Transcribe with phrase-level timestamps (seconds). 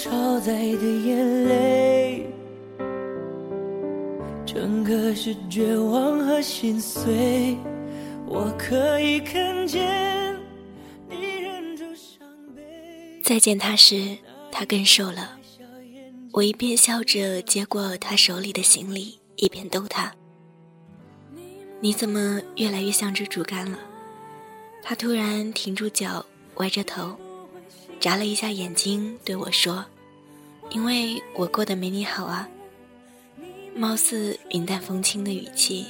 [0.00, 2.24] 超载的眼泪，
[4.46, 7.56] 整个是绝望和心碎。
[8.24, 10.38] 我可以看见
[11.10, 12.62] 你忍住伤悲。
[13.24, 14.16] 再见他时，
[14.52, 15.36] 他更瘦了。
[16.32, 20.14] 我一边笑着接过他手里的行李，一边逗他
[21.82, 23.76] ：“你怎么越来越像只竹竿了？”
[24.80, 27.18] 他突然停住脚，歪着头。
[28.08, 29.84] 眨了一下眼睛，对我说
[30.72, 32.48] ：“因为我过得没你好啊。”
[33.76, 35.84] 貌似云淡风轻的语气，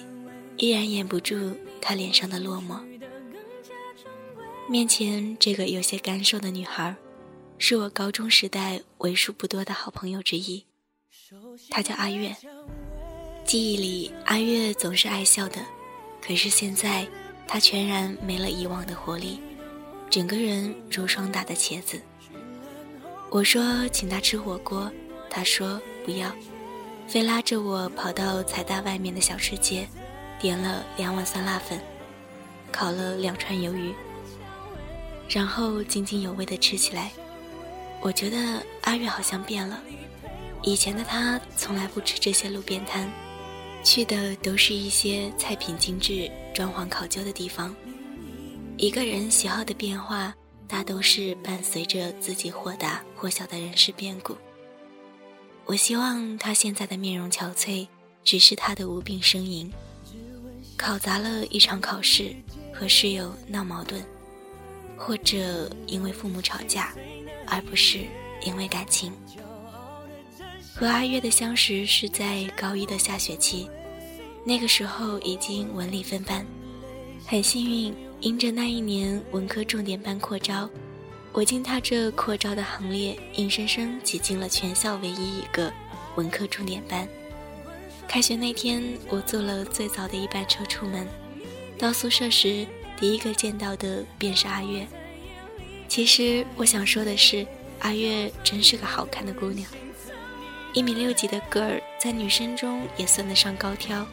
[0.57, 2.81] 依然掩不住他脸上的落寞。
[4.69, 6.93] 面前这个有些干瘦的女孩，
[7.57, 10.65] 是我高中时代为数不多的好朋友之一，
[11.71, 12.35] 她叫阿月。
[13.45, 15.65] 记忆里，阿月总是爱笑的，
[16.21, 17.07] 可是现在，
[17.47, 19.39] 她全然没了以往的活力。
[20.11, 22.01] 整个人如霜打的茄子。
[23.31, 24.91] 我说请他吃火锅，
[25.29, 26.33] 他说不要，
[27.07, 29.87] 非拉着我跑到财大外面的小吃街，
[30.41, 31.79] 点了两碗酸辣粉，
[32.73, 33.93] 烤了两串鱿鱼，
[35.29, 37.11] 然后津津有味地吃起来。
[38.01, 39.79] 我觉得阿月好像变了，
[40.63, 43.11] 以前的他从来不吃这些路边摊，
[43.85, 47.77] 去的都是一些菜品精致、装潢考究的地方。
[48.79, 50.33] 一个人喜好的变化，
[50.69, 54.37] 大都是伴随着自己或大或小的人事变故。
[55.65, 57.89] 我希望他现在的面容憔悴，
[58.23, 59.69] 只是他的无病呻吟，
[60.77, 62.33] 考砸了一场考试，
[62.73, 64.01] 和室友闹矛盾，
[64.97, 66.95] 或者因为父母吵架，
[67.49, 68.05] 而不是
[68.43, 69.13] 因为感情。
[70.73, 73.69] 和阿月的相识是在高一的下学期，
[74.45, 76.47] 那个时候已经文理分班，
[77.27, 77.93] 很幸运。
[78.23, 80.69] 迎着那一年文科重点班扩招，
[81.33, 85.73] 我竟踏着扩招的行列，硬生生挤进了全校唯一一个
[86.17, 87.07] 文科重点班。
[88.09, 91.07] 开学那天，我坐了最早的一班车出门，
[91.79, 92.67] 到宿舍时，
[92.99, 94.85] 第一个见到的便是阿月。
[95.87, 97.47] 其实我想说的是，
[97.79, 99.71] 阿月真是个好看的姑娘，
[100.73, 104.05] 一米六几的个儿，在女生中也算得上高挑。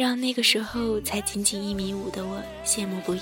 [0.00, 3.20] 让那个时候才仅仅一米五的我羡慕不已，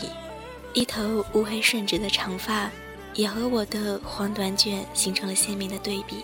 [0.74, 2.70] 一头乌黑顺直的长发，
[3.14, 6.18] 也和我的黄短卷形成了鲜明的对比。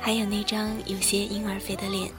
[0.00, 2.10] 还有那张有些婴儿肥的脸，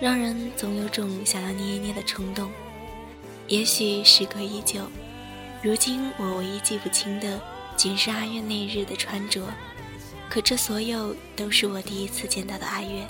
[0.00, 2.50] 让人总有种想要捏一捏的冲动。
[3.46, 4.80] 也许时隔已久，
[5.62, 7.40] 如今我唯一记不清的，
[7.76, 9.40] 仅是阿月那日的穿着。
[10.28, 13.06] 可这所有都是我第一次见到的阿月，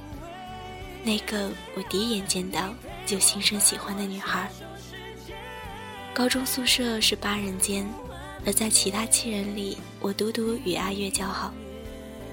[1.02, 2.74] 那个我第一眼见到。
[3.06, 4.50] 就心生喜欢的女孩。
[6.12, 7.86] 高中宿舍是八人间，
[8.44, 11.52] 而在其他七人里，我独独与阿月交好。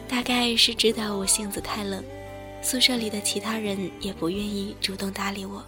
[0.07, 2.03] 大概是知道我性子太冷，
[2.61, 5.63] 宿舍里的其他人也不愿意主动搭理我。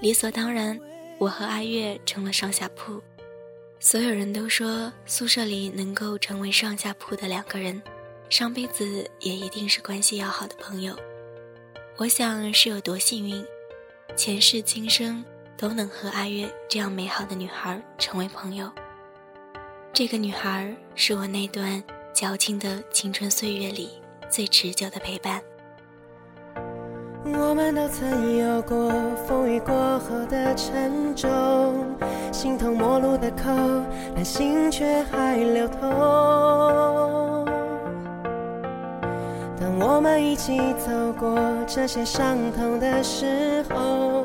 [0.00, 0.78] 理所当然，
[1.18, 3.02] 我和阿月成了上下铺。
[3.80, 7.82] 所有人都说，宿舍里能够成为上下铺的两个人，
[8.30, 10.96] 上辈子也一定是关系要好的朋友。
[11.96, 13.44] 我想是有多幸运。
[14.16, 15.24] 前世今生
[15.56, 18.70] 都能和阿月这样美好的女孩成为朋友。
[19.92, 21.82] 这个女孩是我那段
[22.12, 24.00] 矫情的青春岁月里
[24.30, 25.42] 最持久的陪伴。
[27.24, 28.90] 我们都曾有过
[29.26, 31.96] 风雨过后的沉重，
[32.32, 33.50] 形同陌路的口，
[34.14, 37.13] 但心却还流通。
[39.86, 44.24] 我们一起走过这些伤痛的时候，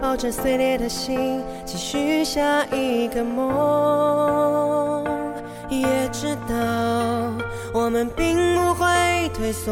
[0.00, 5.04] 抱着碎裂的心，继续下一个梦，
[5.68, 6.54] 也知道
[7.74, 9.70] 我们并不会退缩，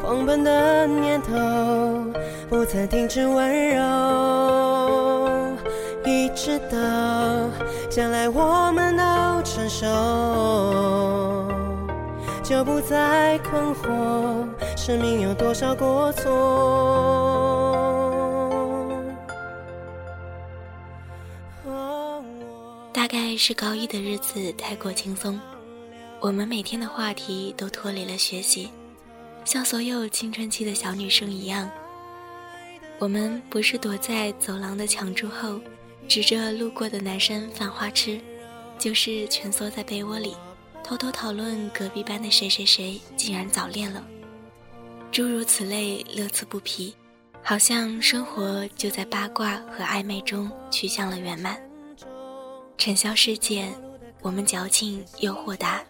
[0.00, 1.32] 狂奔的念头
[2.48, 3.82] 不曾停止温柔，
[6.04, 6.78] 一直到
[7.90, 9.02] 将来我们都
[9.42, 10.89] 成熟。
[12.50, 14.44] 就不再困惑。
[14.76, 16.26] 生命有多少过错？
[22.92, 25.38] 大概是高一的日子太过轻松，
[26.18, 28.68] 我们每天的话题都脱离了学习，
[29.44, 31.70] 像所有青春期的小女生一样。
[32.98, 35.60] 我们不是躲在走廊的墙柱后，
[36.08, 38.20] 指着路过的男生犯花痴，
[38.76, 40.34] 就是蜷缩在被窝里，
[40.82, 44.04] 偷偷讨论隔壁班的谁谁谁竟然早恋了。
[45.12, 46.94] 诸如此类，乐此不疲，
[47.42, 51.60] 好像生活就在八卦和暧昧中趋向了圆满。
[52.78, 53.68] 尘嚣世界，
[54.22, 55.82] 我们矫情又豁达，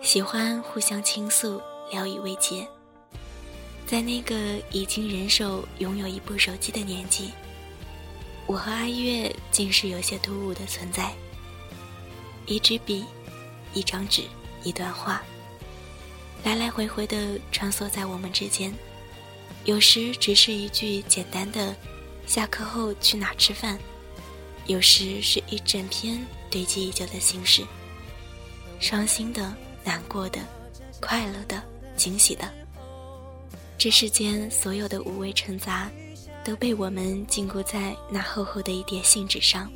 [0.00, 1.60] 喜欢互相倾诉，
[1.90, 2.66] 聊以慰藉。
[3.86, 4.34] 在那个
[4.70, 7.30] 已经人手拥有一部手机的年纪，
[8.46, 11.12] 我和阿月竟是有些突兀的存在。
[12.46, 13.04] 一支笔，
[13.74, 14.22] 一张纸，
[14.62, 15.22] 一段话，
[16.44, 18.72] 来来回回的穿梭在我们之间。
[19.64, 21.74] 有时只是一句简单的
[22.26, 23.78] “下课后去哪吃饭”，
[24.66, 27.62] 有时是一整篇堆积已久的心事，
[28.78, 30.38] 伤心的、难过的、
[31.00, 31.62] 快乐的、
[31.96, 32.46] 惊喜的。
[33.76, 35.90] 这世间所有的五味陈杂，
[36.44, 39.70] 都被我们禁锢在那厚厚的一叠信纸上，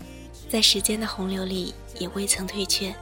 [0.49, 2.95] 在时间的洪流里也未曾退却。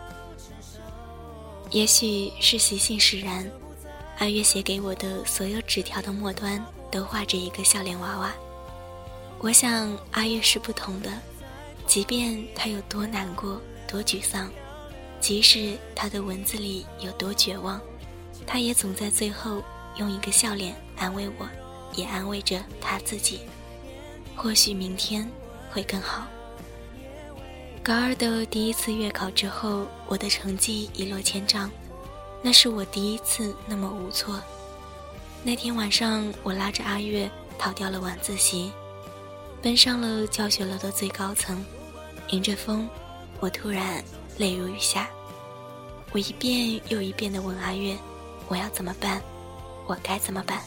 [1.70, 3.50] 也许是习性使然，
[4.18, 8.34] 阿月写给我的所有纸条的末端都画着一个笑脸娃娃。
[9.38, 11.10] 我想阿月是不同的，
[11.86, 14.50] 即便他有多难过、多沮丧，
[15.20, 17.80] 即使他的文字里有多绝望，
[18.46, 19.62] 他也总在最后。
[19.98, 21.48] 用一个笑脸安慰我，
[21.94, 23.40] 也安慰着他自己。
[24.34, 25.26] 或许明天
[25.70, 26.26] 会更好。
[27.86, 31.70] 高二的第一次月考之后，我的成绩一落千丈，
[32.42, 34.42] 那是我第一次那么无措。
[35.44, 38.72] 那天晚上，我拉着阿月逃掉了晚自习，
[39.62, 41.64] 奔上了教学楼的最高层，
[42.30, 42.88] 迎着风，
[43.38, 44.02] 我突然
[44.36, 45.08] 泪如雨下。
[46.10, 47.96] 我一遍又一遍地问阿月
[48.50, 49.22] ：“我要怎么办？”
[49.86, 50.60] 我该怎么办？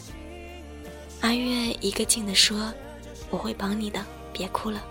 [1.20, 2.72] 阿月一个劲地说
[3.28, 4.02] ：“我会帮你的，
[4.32, 4.82] 别哭了。”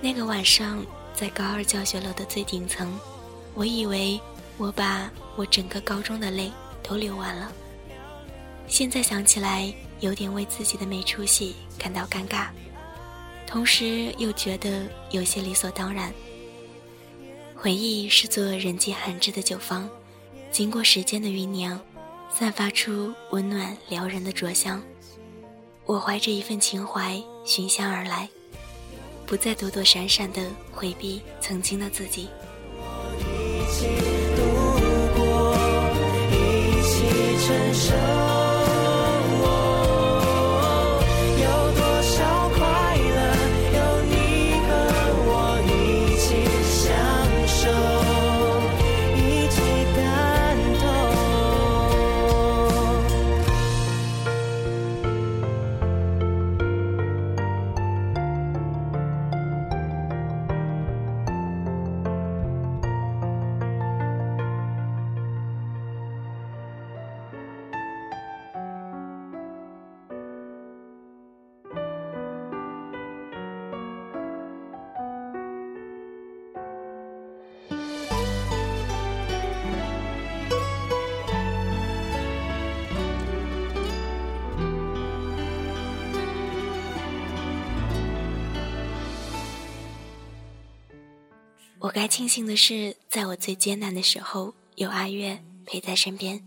[0.00, 0.82] 那个晚上，
[1.16, 2.92] 在高二教学楼的最顶层，
[3.54, 4.20] 我以为
[4.58, 6.52] 我把我整个高中的泪
[6.82, 7.50] 都流完了。
[8.68, 12.48] 现在想起来，有点为自己的没出息感到尴尬，
[13.46, 16.12] 同时又觉得有些理所当然。
[17.54, 19.88] 回忆是座人迹罕至的酒坊，
[20.50, 21.80] 经过时间的酝酿。
[22.28, 24.82] 散发出温暖撩人的灼香，
[25.86, 28.28] 我怀着一份情怀寻香而来，
[29.26, 30.40] 不再躲躲闪闪的
[30.72, 32.28] 回避曾经的自己。
[33.18, 33.86] 一起
[34.36, 34.42] 度
[35.16, 35.54] 过，
[36.30, 36.34] 一
[36.82, 38.15] 起承受。
[91.96, 96.44] 该庆幸的是，在我最艰难的时候，有阿月陪在身边。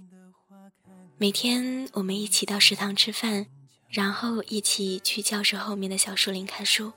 [1.17, 3.47] 每天我们一起到食堂吃饭，
[3.89, 6.93] 然后一起去教室后面的小树林看书。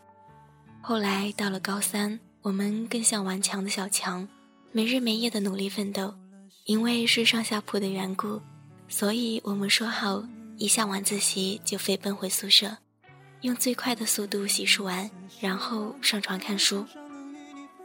[0.83, 4.29] 后来到了高三，我们更像顽强的小强，
[4.71, 6.15] 没日没夜的努力奋斗。
[6.67, 8.39] 因为是上下铺的缘故，
[8.87, 10.23] 所以我们说好，
[10.59, 12.77] 一下晚自习就飞奔回宿舍，
[13.41, 16.85] 用最快的速度洗漱完，然后上床看书。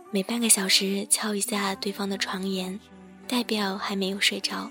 [0.09, 2.79] 每半个小时敲一下对方的床沿，
[3.27, 4.69] 代表还没有睡着。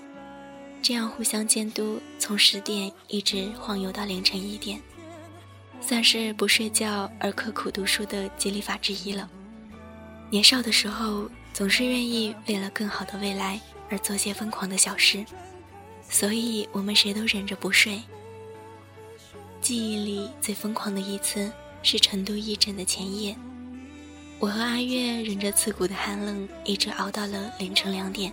[0.81, 4.81] 这样互相监督，从十点一直晃悠到凌晨一点，
[5.79, 9.29] 算是不睡觉而刻苦读书的激励法之一了。
[10.31, 15.23] 年少的时候，总是愿意为了更好的未来而做些疯狂的小事，
[16.09, 18.01] 所以我们谁都忍着不睡。
[19.61, 21.51] 记忆里最疯狂的一次
[21.83, 23.35] 是成都义诊的前夜。
[24.39, 28.31] 我和阿月忍着刺骨的寒冷，一直熬到了凌晨两点。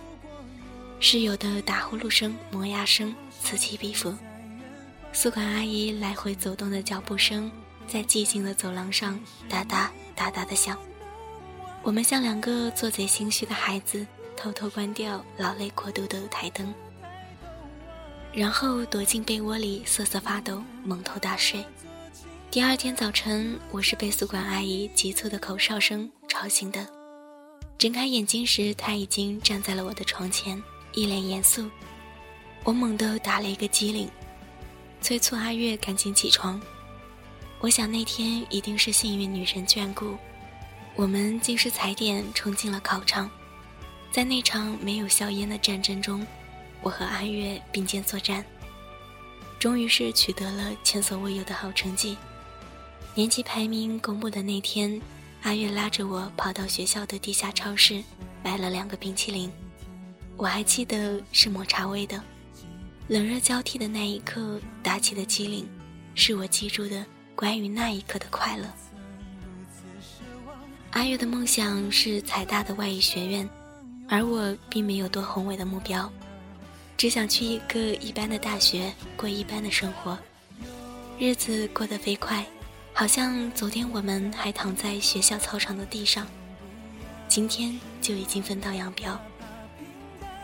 [0.99, 4.13] 室友的打呼噜声、磨牙声此起彼伏，
[5.11, 7.51] 宿管阿姨来回走动的脚步声
[7.87, 9.19] 在寂静的走廊上
[9.49, 10.77] 哒哒哒哒的响。
[11.81, 14.05] 我们像两个做贼心虚的孩子，
[14.37, 16.71] 偷偷关掉老泪过度的台灯，
[18.31, 21.65] 然后躲进被窝里瑟瑟发抖，蒙头大睡。
[22.51, 26.87] 第二天早晨，我是被宿管阿姨急促的口哨声吵醒的。
[27.77, 30.61] 睁开眼睛时，她已经站在了我的床前。
[30.93, 31.69] 一脸严肃，
[32.63, 34.09] 我猛地打了一个激灵，
[35.01, 36.61] 催促阿月赶紧起床。
[37.59, 40.15] 我想那天一定是幸运女神眷顾，
[40.95, 43.29] 我们竟是踩点冲进了考场。
[44.09, 46.25] 在那场没有硝烟的战争中，
[46.81, 48.45] 我和阿月并肩作战，
[49.59, 52.15] 终于是取得了前所未有的好成绩。
[53.15, 55.01] 年级排名公布的那天，
[55.43, 58.03] 阿月拉着我跑到学校的地下超市，
[58.43, 59.49] 买了两个冰淇淋。
[60.35, 62.21] 我还记得是抹茶味的，
[63.07, 65.65] 冷热交替的那一刻打起的机灵，
[66.13, 67.05] 是我记住的
[67.37, 68.65] 关于那一刻的快乐。
[70.91, 73.49] 阿月的梦想是财大的外语学院，
[74.09, 76.11] 而我并没有多宏伟的目标，
[76.97, 80.17] 只想去一个一般的大学，过一般的生活。
[81.17, 82.45] 日子过得飞快，
[82.97, 86.25] 好像昨天我们还躺在学校操场的地上，
[87.27, 89.19] 今天就已经分道扬镳。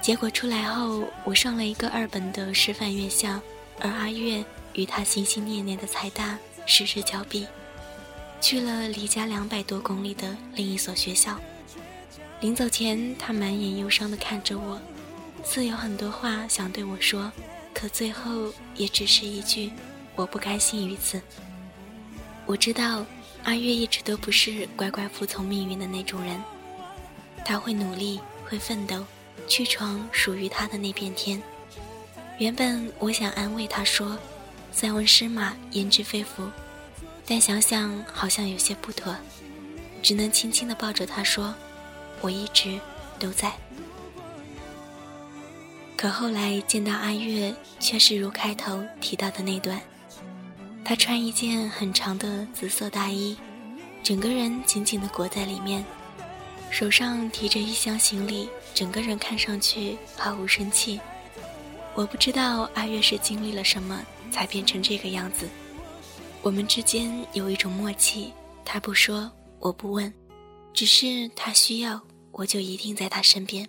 [0.01, 3.39] 结果出来后，我上了一个二本的师范院校，
[3.79, 4.43] 而阿月
[4.73, 7.47] 与他心心念念的财大失之交臂，
[8.41, 11.39] 去了离家两百多公里的另一所学校。
[12.41, 14.77] 临走前，他满眼忧伤地看着我，
[15.41, 17.31] 似有很多话想对我说，
[17.73, 19.71] 可最后也只是一句
[20.17, 21.21] ：“我不甘心于此。”
[22.45, 23.05] 我知道，
[23.43, 26.41] 阿月一直都不是乖乖服从命运的那种人，
[27.45, 29.05] 他会努力，会奋斗。
[29.47, 31.41] 去闯属于他的那片天。
[32.37, 34.17] 原本我想安慰他说
[34.71, 36.47] ：“塞翁失马，焉知非福。”
[37.27, 39.13] 但想想好像有些不妥，
[40.01, 41.53] 只能轻轻地抱着他说
[42.21, 42.79] ：“我一直
[43.19, 43.51] 都在。”
[45.97, 49.81] 可后来见到阿月，却是如开头提到的那段。
[50.83, 53.37] 他穿一件很长的紫色大衣，
[54.03, 55.83] 整个人紧紧地裹在里面。
[56.69, 60.99] 手上提着一箱行李，整个人看上去毫无生气。
[61.93, 65.49] 我不知道阿月是经历了什么才变成这个样子。
[66.41, 68.31] 我们之间有一种默契，
[68.63, 70.11] 他不说，我不问，
[70.73, 73.67] 只是他需要，我就一定在他身边。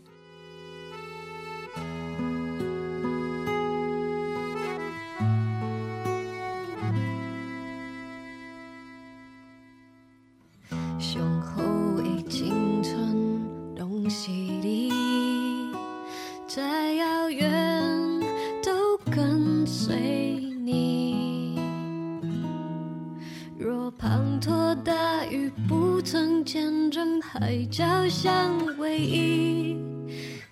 [27.72, 29.74] 海角相偎依，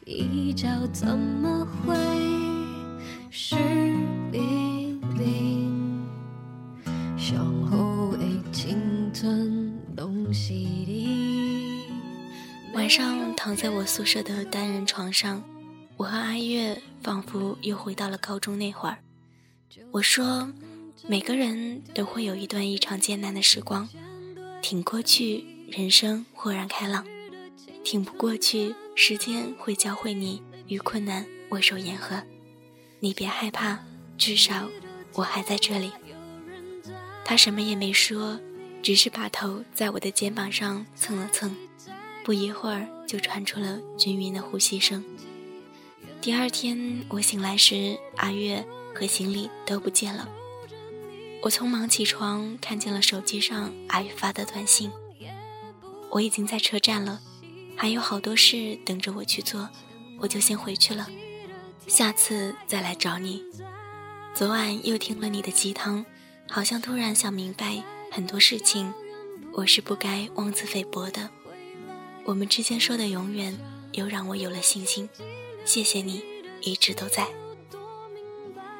[0.06, 1.94] 一角怎么会
[3.30, 3.56] 是
[4.32, 6.02] 冰冰？
[7.18, 10.54] 向后的青春东西
[10.86, 11.82] 里。
[12.72, 15.44] 晚上躺在我宿舍的单人床上，
[15.98, 18.96] 我和阿月仿佛又回到了高中那会儿。
[19.90, 20.50] 我说，
[21.06, 23.86] 每个人都会有一段异常艰难的时光，
[24.62, 25.44] 挺过去。
[25.70, 27.06] 人生豁然开朗，
[27.84, 32.20] 挺不过去，时间会教会你与困难握手言和。
[32.98, 33.78] 你别害怕，
[34.18, 34.68] 至少
[35.12, 35.92] 我还在这里。
[37.24, 38.40] 他什么也没说，
[38.82, 41.54] 只是把头在我的肩膀上蹭了蹭。
[42.24, 45.04] 不一会儿，就传出了均匀的呼吸声。
[46.20, 50.28] 第二天我醒来时，阿月和行李都不见了。
[51.42, 54.90] 我匆忙起床，看见了手机上阿月发的短信。
[56.10, 57.20] 我已经在车站了，
[57.76, 59.68] 还有好多事等着我去做，
[60.18, 61.08] 我就先回去了，
[61.86, 63.42] 下次再来找你。
[64.34, 66.04] 昨晚又听了你的鸡汤，
[66.48, 68.92] 好像突然想明白很多事情，
[69.52, 71.30] 我是不该妄自菲薄的。
[72.24, 73.56] 我们之间说的永远，
[73.92, 75.08] 又让我有了信心。
[75.64, 76.22] 谢谢你，
[76.60, 77.26] 一直都在。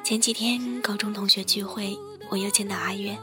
[0.03, 1.97] 前几天高中同学聚会，
[2.29, 3.17] 我又见到阿月，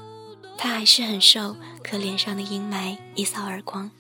[0.57, 3.91] 她还是很瘦，可脸上的阴霾一扫而光。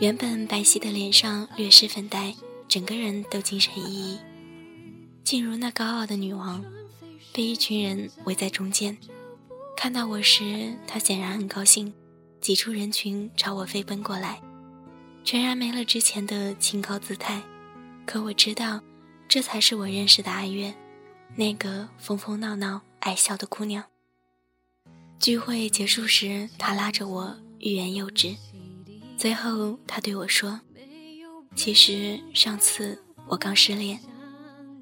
[0.00, 2.34] 原本白皙的脸上略施粉黛，
[2.66, 4.18] 整个人都精神奕奕，
[5.22, 6.64] 竟如那高傲的女王，
[7.32, 8.96] 被一群人围在中间。
[9.76, 11.92] 看到我时，她显然很高兴，
[12.40, 14.40] 挤出人群朝我飞奔过来，
[15.24, 17.40] 全然没了之前的清高姿态。
[18.04, 18.80] 可我知道，
[19.28, 20.74] 这才是我认识的阿月，
[21.36, 23.84] 那个疯疯闹闹、爱笑的姑娘。
[25.20, 28.34] 聚会结束时，他拉着我欲言又止，
[29.18, 30.60] 最后他对我说
[31.56, 33.98] ：“其实上次我刚失恋，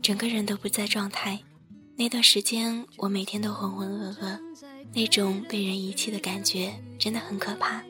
[0.03, 1.41] 整个人都不在状态，
[1.97, 4.39] 那段时间我每天都浑浑噩噩，
[4.93, 7.83] 那种被人遗弃的感觉真的很可怕。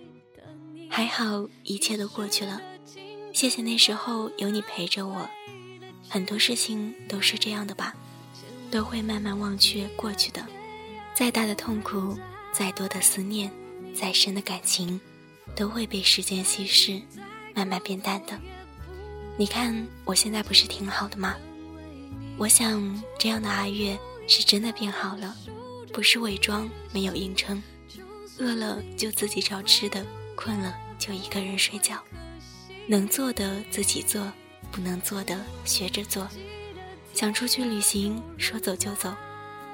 [0.89, 2.63] 还好一切都过去了，
[3.33, 5.29] 谢谢那时候有你陪着我。
[6.09, 7.93] 很多事情都是这样的吧，
[8.71, 10.47] 都会慢慢忘却过去的，
[11.13, 12.17] 再大的痛苦。”
[12.55, 13.53] 再多的思念，
[13.95, 14.99] 再深的感情，
[15.55, 17.01] 都会被时间稀释，
[17.55, 18.39] 慢慢变淡的。
[19.39, 21.37] 你看我现在不是挺好的吗？
[22.39, 25.35] 我想这样的阿月是真的变好了，
[25.93, 27.63] 不是伪装，没有硬撑。
[28.39, 32.03] 饿了就自己找吃的，困了就一个人睡觉。
[32.87, 34.31] 能做的自己做，
[34.71, 36.29] 不能做的学着做。
[37.15, 39.15] 想出去旅行，说走就走。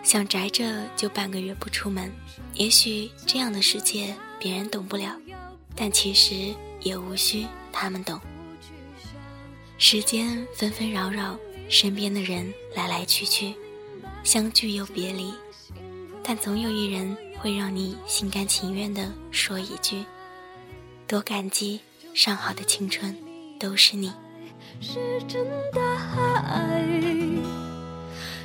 [0.04, 2.12] 想宅着就半个月不出门，
[2.54, 5.16] 也许这样的世界别人懂不了，
[5.74, 8.20] 但其实也无需他们懂。
[9.78, 11.36] 时间纷纷扰扰，
[11.68, 13.54] 身边的人来来去去，
[14.22, 15.32] 相聚又别离，
[16.22, 20.04] 但总有一人会让你心甘情愿地说一句
[21.08, 21.80] ：“多感激
[22.14, 23.16] 上好的青春，
[23.58, 24.12] 都是你。”
[24.80, 25.80] 是真的
[26.46, 26.86] 爱。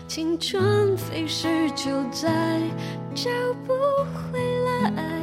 [0.08, 2.60] 青春飞逝，就再
[3.14, 3.30] 找
[3.66, 3.74] 不
[4.32, 5.17] 回来。